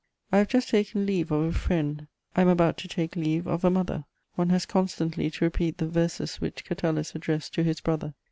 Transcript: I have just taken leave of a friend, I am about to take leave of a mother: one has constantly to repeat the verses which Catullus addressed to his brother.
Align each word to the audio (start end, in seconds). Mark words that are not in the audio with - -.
I 0.31 0.39
have 0.39 0.47
just 0.47 0.69
taken 0.69 1.05
leave 1.05 1.29
of 1.31 1.43
a 1.43 1.51
friend, 1.51 2.07
I 2.35 2.41
am 2.41 2.47
about 2.47 2.75
to 2.77 2.87
take 2.87 3.15
leave 3.15 3.45
of 3.45 3.63
a 3.63 3.69
mother: 3.69 4.05
one 4.33 4.49
has 4.49 4.65
constantly 4.65 5.29
to 5.29 5.45
repeat 5.45 5.77
the 5.77 5.87
verses 5.87 6.37
which 6.37 6.65
Catullus 6.65 7.13
addressed 7.13 7.53
to 7.53 7.63
his 7.63 7.81
brother. 7.81 8.15